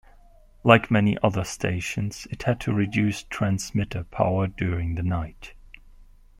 Like 0.63 0.89
many 0.89 1.15
other 1.21 1.43
stations, 1.43 2.25
it 2.31 2.41
had 2.41 2.59
to 2.61 2.73
reduce 2.73 3.21
transmitter 3.21 4.03
power 4.03 4.47
during 4.47 4.95
the 4.95 5.03
night. 5.03 5.53